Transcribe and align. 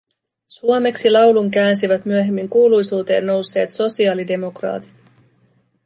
Suomeksi 0.47 1.11
laulun 1.11 1.51
käänsivät 1.51 2.05
myöhemmin 2.05 2.49
kuuluisuuteen 2.49 3.25
nousseet 3.25 3.69
sosiaalidemokraatit 3.69 4.95